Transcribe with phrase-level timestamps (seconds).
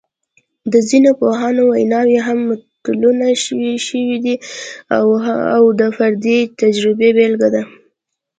[0.71, 3.27] د ځینو پوهانو ویناوې هم متلونه
[3.87, 4.35] شوي دي
[5.57, 7.63] او د فردي تجربې بېلګه ده